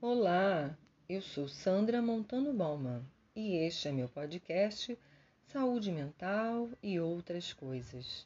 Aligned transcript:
Olá, 0.00 0.78
eu 1.08 1.20
sou 1.20 1.48
Sandra 1.48 2.00
Montano 2.00 2.52
Bauman 2.52 3.02
e 3.34 3.56
este 3.56 3.88
é 3.88 3.92
meu 3.92 4.08
podcast 4.08 4.96
Saúde 5.42 5.90
Mental 5.90 6.70
e 6.80 7.00
Outras 7.00 7.52
Coisas. 7.52 8.24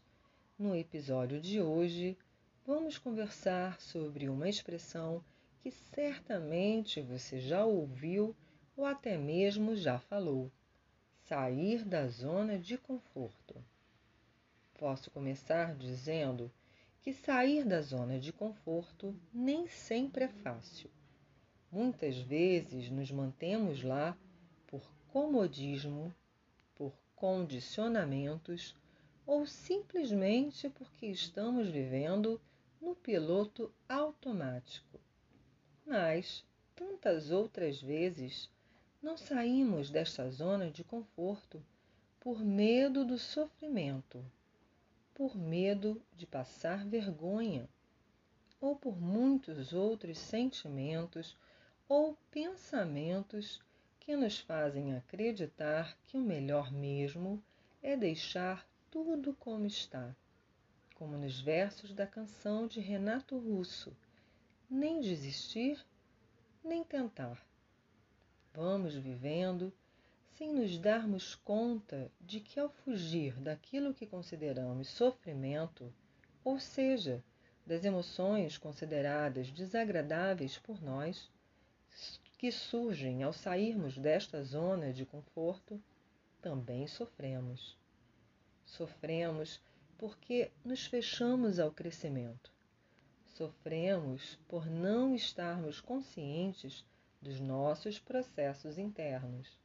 No 0.58 0.76
episódio 0.76 1.40
de 1.40 1.62
hoje, 1.62 2.14
vamos 2.66 2.98
conversar 2.98 3.80
sobre 3.80 4.28
uma 4.28 4.50
expressão 4.50 5.24
que 5.62 5.70
certamente 5.70 7.00
você 7.00 7.40
já 7.40 7.64
ouviu 7.64 8.36
ou 8.76 8.84
até 8.84 9.16
mesmo 9.16 9.74
já 9.74 9.98
falou: 9.98 10.52
sair 11.26 11.86
da 11.86 12.06
zona 12.06 12.58
de 12.58 12.76
conforto. 12.76 13.54
Posso 14.74 15.10
começar 15.10 15.74
dizendo 15.74 16.52
que 17.00 17.14
sair 17.14 17.64
da 17.64 17.80
zona 17.80 18.20
de 18.20 18.30
conforto 18.30 19.18
nem 19.32 19.66
sempre 19.66 20.24
é 20.24 20.28
fácil. 20.28 20.90
Muitas 21.72 22.18
vezes 22.18 22.90
nos 22.90 23.10
mantemos 23.10 23.82
lá 23.82 24.16
por 24.66 24.82
comodismo, 25.08 26.14
por 26.74 26.92
condicionamentos 27.16 28.76
ou 29.26 29.46
simplesmente 29.46 30.68
porque 30.68 31.06
estamos 31.06 31.68
vivendo 31.68 32.38
no 32.78 32.94
piloto 32.94 33.72
automático. 33.88 35.00
Mas 35.86 36.44
tantas 36.76 37.30
outras 37.30 37.80
vezes 37.80 38.50
não 39.02 39.16
saímos 39.16 39.90
desta 39.90 40.30
zona 40.30 40.70
de 40.70 40.84
conforto 40.84 41.64
por 42.20 42.44
medo 42.44 43.04
do 43.04 43.18
sofrimento 43.18 44.22
por 45.14 45.36
medo 45.36 46.02
de 46.16 46.26
passar 46.26 46.84
vergonha, 46.86 47.68
ou 48.60 48.74
por 48.74 49.00
muitos 49.00 49.72
outros 49.72 50.18
sentimentos 50.18 51.36
ou 51.92 52.16
pensamentos 52.30 53.60
que 54.00 54.16
nos 54.16 54.38
fazem 54.38 54.96
acreditar 54.96 55.94
que 56.06 56.16
o 56.16 56.22
melhor 56.22 56.72
mesmo 56.72 57.44
é 57.82 57.94
deixar 57.94 58.66
tudo 58.90 59.34
como 59.34 59.66
está, 59.66 60.16
como 60.94 61.18
nos 61.18 61.38
versos 61.38 61.92
da 61.92 62.06
canção 62.06 62.66
de 62.66 62.80
Renato 62.80 63.36
Russo: 63.36 63.94
nem 64.70 65.02
desistir, 65.02 65.84
nem 66.64 66.82
tentar. 66.82 67.44
Vamos 68.54 68.94
vivendo 68.94 69.70
sem 70.30 70.50
nos 70.50 70.78
darmos 70.78 71.34
conta 71.34 72.10
de 72.18 72.40
que, 72.40 72.58
ao 72.58 72.70
fugir 72.70 73.38
daquilo 73.38 73.92
que 73.92 74.06
consideramos 74.06 74.88
sofrimento, 74.88 75.92
ou 76.42 76.58
seja, 76.58 77.22
das 77.66 77.84
emoções 77.84 78.56
consideradas 78.56 79.50
desagradáveis 79.50 80.56
por 80.56 80.80
nós, 80.80 81.30
que 82.38 82.50
surgem 82.50 83.22
ao 83.22 83.32
sairmos 83.32 83.96
desta 83.96 84.42
zona 84.42 84.92
de 84.92 85.06
conforto, 85.06 85.80
também 86.40 86.88
sofremos. 86.88 87.78
Sofremos 88.66 89.60
porque 89.96 90.50
nos 90.64 90.86
fechamos 90.86 91.60
ao 91.60 91.70
crescimento. 91.70 92.52
Sofremos 93.34 94.38
por 94.48 94.66
não 94.66 95.14
estarmos 95.14 95.80
conscientes 95.80 96.84
dos 97.20 97.38
nossos 97.38 98.00
processos 98.00 98.76
internos. 98.76 99.56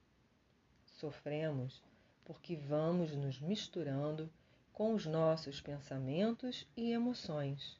Sofremos 0.85 1.81
porque 2.23 2.55
vamos 2.55 3.15
nos 3.15 3.41
misturando 3.41 4.29
com 4.71 4.93
os 4.93 5.05
nossos 5.05 5.59
pensamentos 5.59 6.67
e 6.77 6.91
emoções 6.91 7.79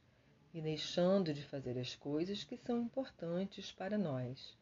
e 0.57 0.61
deixando 0.61 1.31
de 1.35 1.43
fazer 1.43 1.77
as 1.77 1.93
coisas 1.93 2.43
que 2.43 2.57
são 2.57 2.81
importantes 2.81 3.71
para 3.71 3.95
nós. 3.95 4.57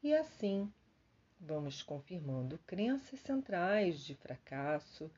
E 0.00 0.14
assim, 0.14 0.72
vamos 1.40 1.82
confirmando 1.82 2.58
crenças 2.64 3.18
centrais 3.18 4.04
de 4.04 4.14
fracasso, 4.14 5.10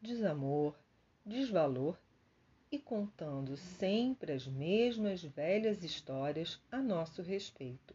desamor, 0.00 0.76
desvalor 1.24 1.96
e 2.72 2.78
contando 2.78 3.56
sempre 3.56 4.32
as 4.32 4.48
mesmas 4.48 5.22
velhas 5.22 5.84
histórias 5.84 6.60
a 6.68 6.82
nosso 6.82 7.22
respeito. 7.22 7.94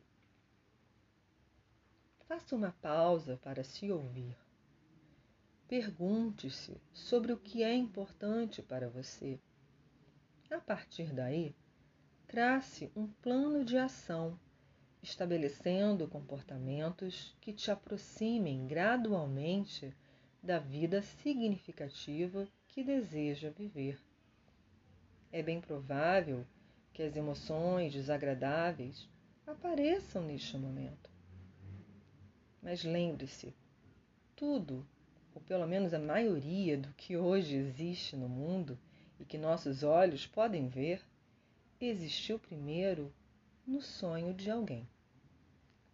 Faça 2.30 2.56
uma 2.56 2.72
pausa 2.82 3.36
para 3.44 3.62
se 3.66 3.92
ouvir. 3.92 4.38
Pergunte-se 5.68 6.80
sobre 6.94 7.34
o 7.34 7.38
que 7.38 7.62
é 7.62 7.76
importante 7.76 8.62
para 8.62 8.88
você. 8.88 9.38
A 10.50 10.60
partir 10.60 11.14
daí, 11.14 11.54
trace 12.28 12.92
um 12.96 13.08
plano 13.08 13.64
de 13.64 13.78
ação, 13.78 14.38
estabelecendo 15.02 16.08
comportamentos 16.08 17.34
que 17.40 17.54
te 17.54 17.72
aproximem 17.72 18.68
gradualmente 18.68 19.96
da 20.44 20.60
vida 20.60 21.02
significativa 21.02 22.48
que 22.68 22.84
deseja 22.84 23.50
viver. 23.50 24.00
É 25.32 25.42
bem 25.42 25.62
provável 25.62 26.46
que 26.94 27.02
as 27.02 27.16
emoções 27.16 27.94
desagradáveis 27.94 29.08
apareçam 29.46 30.22
neste 30.24 30.58
momento. 30.58 31.10
Mas 32.62 32.84
lembre-se, 32.84 33.56
tudo, 34.36 34.86
ou 35.34 35.42
pelo 35.42 35.66
menos 35.66 35.94
a 35.94 36.00
maioria 36.00 36.78
do 36.78 36.94
que 36.94 37.16
hoje 37.16 37.56
existe 37.56 38.16
no 38.16 38.28
mundo 38.28 38.78
e 39.20 39.26
que 39.26 39.38
nossos 39.38 39.84
olhos 39.84 40.28
podem 40.28 40.68
ver, 40.68 41.02
existiu 41.86 42.40
primeiro 42.40 43.14
no 43.66 43.82
sonho 43.82 44.34
de 44.34 44.50
alguém. 44.50 44.88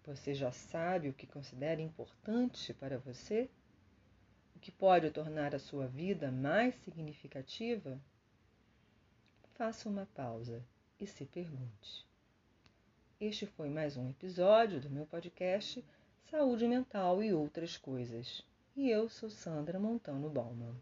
Você 0.06 0.34
já 0.34 0.52
sabe 0.52 1.10
o 1.10 1.14
que 1.14 1.28
considera 1.28 1.82
importante 1.82 2.74
para 2.74 2.98
você? 2.98 3.50
O 4.56 4.60
que 4.60 4.72
pode 4.72 5.10
tornar 5.12 5.54
a 5.54 5.60
sua 5.60 5.88
vida 5.88 6.32
mais 6.32 6.76
significativa? 6.84 8.00
Faça 9.56 9.90
uma 9.90 10.06
pausa 10.14 10.64
e 11.00 11.06
se 11.06 11.26
pergunte. 11.26 12.06
Este 13.20 13.46
foi 13.46 13.70
mais 13.70 13.96
um 13.98 14.10
episódio 14.10 14.80
do 14.80 14.90
meu 14.90 15.06
podcast 15.06 15.84
saúde 16.30 16.68
mental 16.68 17.24
e 17.24 17.34
outras 17.34 17.78
coisas. 17.78 18.44
E 18.76 18.90
eu 18.90 19.08
sou 19.08 19.30
Sandra 19.30 19.80
Montano 19.80 20.30
Bauman. 20.30 20.76